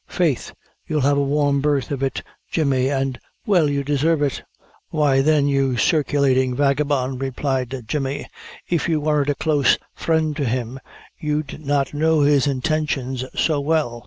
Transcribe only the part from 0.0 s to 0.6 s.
Faith